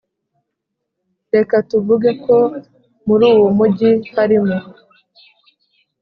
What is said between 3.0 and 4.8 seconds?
muri uwo mugi harimo